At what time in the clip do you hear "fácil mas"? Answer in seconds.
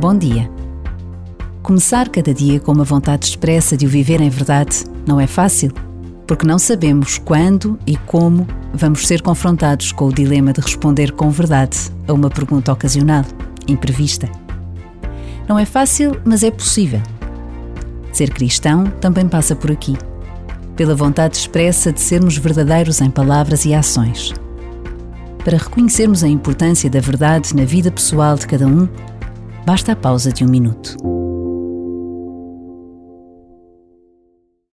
15.66-16.42